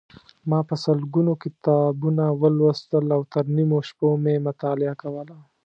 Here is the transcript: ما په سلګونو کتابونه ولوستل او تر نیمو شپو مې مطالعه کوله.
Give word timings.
ما 0.49 0.59
په 0.69 0.75
سلګونو 0.83 1.33
کتابونه 1.43 2.23
ولوستل 2.41 3.05
او 3.15 3.21
تر 3.33 3.43
نیمو 3.55 3.79
شپو 3.87 4.09
مې 4.23 4.35
مطالعه 4.47 4.95
کوله. 5.01 5.37